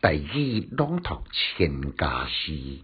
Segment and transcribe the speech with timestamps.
[0.00, 2.78] 第二朗读千家诗，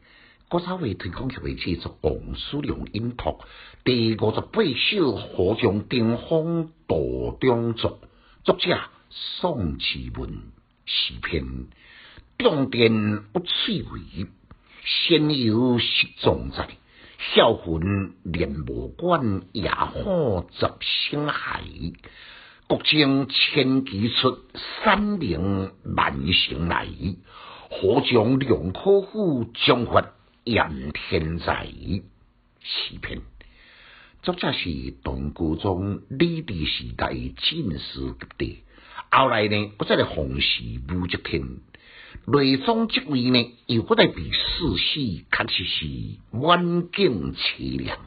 [0.48, 3.38] 国草会推广协会制作王书良音读
[3.84, 6.96] 第五十八首河中顶峰道
[7.40, 8.00] 中作，
[8.42, 8.80] 作者
[9.10, 10.42] 宋其文
[10.86, 11.68] 诗篇，
[12.36, 14.26] 重点不趣味，
[14.84, 16.68] 先有失重在，
[17.32, 21.62] 孝魂连无关，也好十星海。
[22.66, 24.38] 国境千机出，
[24.82, 26.88] 山岭万城来。
[27.68, 30.14] 河中两可虎，将发
[30.44, 31.66] 炎天在。
[31.66, 33.20] 诗篇，
[34.22, 38.62] 作者是东古中李治时代进士及第。
[39.10, 41.42] 后来呢，不再来弘时武则天。
[42.26, 44.38] 内中即位呢，又不再比世
[44.78, 45.86] 袭，确实是
[46.30, 47.98] 晚景凄凉。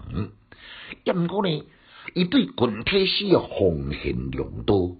[1.03, 1.63] 也毋过呢。
[2.13, 4.97] 伊对群体史诶奉献良多，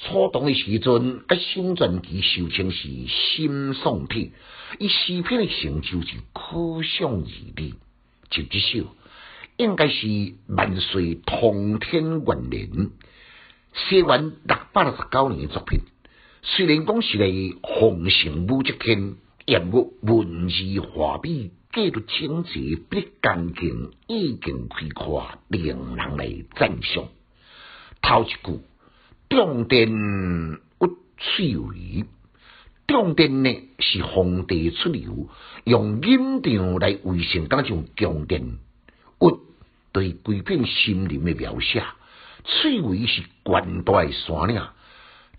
[0.00, 4.32] 初唐诶时阵，甲新传奇受称是心丧体，
[4.78, 7.74] 伊诗篇诶成就是可想而知。
[8.30, 8.86] 就这首，
[9.56, 12.90] 应该是万岁通天元年，
[13.74, 15.80] 写完六百六十九年诶作品。
[16.42, 21.52] 虽然讲是嚟奉承武则天，也无文字画笔。
[21.72, 27.08] 记录情节，不干净，意境开阔，令人来赞赏。
[28.00, 28.60] 头一句，
[29.28, 29.90] 重点
[30.80, 32.04] 有趣味。
[32.86, 35.28] 重点呢是皇帝出游，
[35.64, 38.58] 用音调来为成当种重点。
[39.20, 39.40] 有
[39.90, 41.82] 对规片森林的描写，
[42.44, 44.62] 翠微是关大山岭。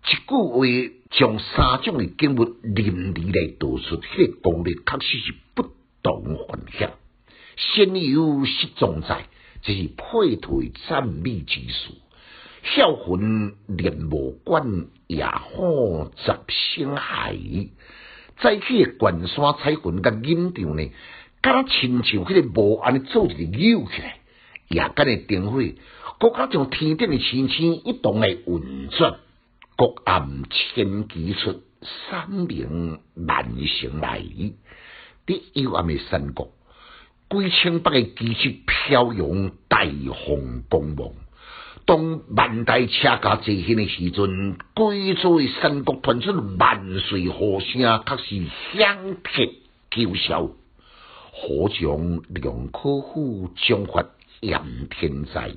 [0.08, 5.76] 一句话将三种的景物淋漓来道出，迄个功力确实是不。
[6.04, 6.92] 同凡响，
[7.58, 9.26] 先有失重在，
[9.64, 11.96] 这是配对赞美之词。
[12.62, 15.42] 孝魂连无关，也好
[16.16, 17.36] 十星海。
[18.40, 20.92] 再去关山彩云甲音调呢，
[21.42, 24.20] 敢亲像迄个无安尼做一个扭起来，
[24.70, 25.64] 夜间的灯火，
[26.20, 29.16] 国家像天顶的星星一同来运转，
[29.78, 31.62] 各暗千机出，
[32.10, 34.22] 三明万星来。
[35.28, 36.54] 伫幽暗的山谷，
[37.30, 39.84] 几千百个机器飘扬，大
[40.26, 41.10] 风光芒。
[41.86, 49.44] 当万代车驾坐行的时阵，贵州的山谷传出万岁呼声，却是响彻
[49.92, 50.52] 九霄。
[51.32, 54.06] 河中两可虎，将发
[54.40, 55.54] 炎天在。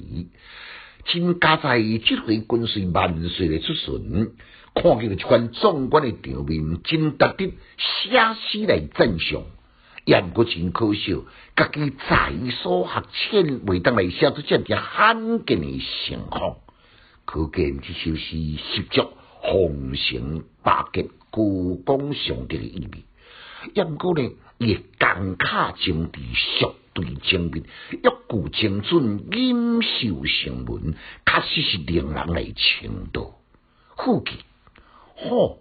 [1.08, 4.32] 真加在即回军岁万岁的出巡，
[4.74, 9.42] 看见了这款壮观的场面，真值得写诗来赞赏。
[10.04, 11.16] 言过真可惜，
[11.56, 12.32] 家己在
[12.62, 13.02] 所学
[13.42, 16.56] 浅，未当来写出这样罕见的情况，
[17.24, 19.10] 可见这首诗十足
[19.40, 23.07] 红尘百劫、故宫上的意味。
[23.74, 26.20] 言过呢，也刚卡精地，
[26.58, 30.94] 绝对精密，一句精准，音秀成文，
[31.26, 33.38] 确实是令人来称道。
[33.96, 34.32] 副记，
[35.16, 35.58] 好，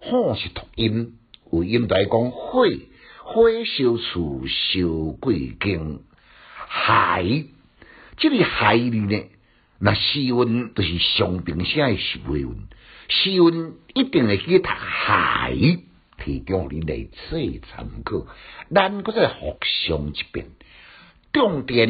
[0.00, 1.16] 好是读音，
[1.52, 2.88] 有音来讲会。
[3.28, 4.86] 花小处，小
[5.18, 6.00] 贵经，
[6.54, 7.44] 海，
[8.16, 9.20] 这个海里呢，
[9.80, 12.68] 那诗文都是上平写的诗文，
[13.08, 15.56] 诗文一定会去读海，
[16.26, 18.26] 提供你来做参考。
[18.74, 20.48] 咱搁再复上一遍，
[21.32, 21.88] 重点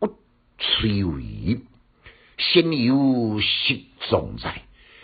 [0.00, 0.16] 有
[0.58, 1.58] 趣味，
[2.38, 4.62] 先有实重在，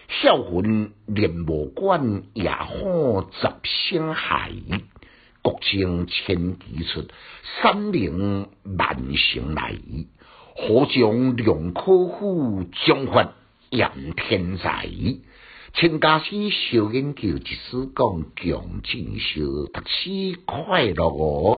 [0.08, 4.52] 孝魂连无关，也好十星海。
[5.42, 7.08] 国清千机出，
[7.60, 8.48] 山岭
[8.78, 9.74] 万城来。
[10.56, 13.32] 河中两可虎，中发
[13.70, 14.88] 扬天才。
[15.76, 21.50] 陈家师小研究，即使讲强进修，读书快乐哦。